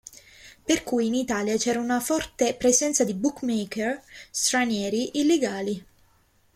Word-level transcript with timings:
Per 0.65 0.81
cui 0.81 1.05
in 1.05 1.13
Italia 1.13 1.57
c'era 1.57 1.79
una 1.79 1.99
forte 1.99 2.55
presenza 2.55 3.03
di 3.03 3.13
bookmaker 3.13 4.01
stranieri 4.31 5.19
illegali. 5.19 5.85